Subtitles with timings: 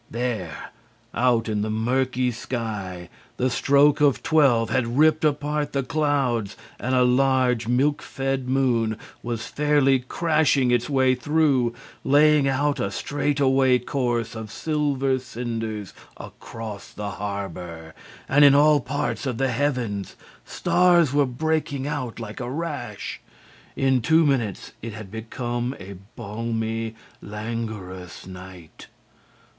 [0.09, 0.71] There,
[1.13, 3.07] out in the murky sky,
[3.37, 8.97] the stroke of twelve had ripped apart the clouds and a large, milk fed moon
[9.21, 15.93] was fairly crashing its way through, laying out a straight away course of silver cinders
[16.17, 17.93] across the harbor,
[18.27, 23.21] and in all parts of the heavens stars were breaking out like a rash.
[23.75, 28.87] In two minutes it had become a balmy, languorous night.